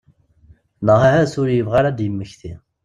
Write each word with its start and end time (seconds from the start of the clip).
Neɣ 0.85 1.01
ahat 1.07 1.33
ur 1.41 1.49
yebɣi 1.51 1.75
ara 1.79 1.89
ad 1.91 1.95
d-yemmekti. 1.97 2.53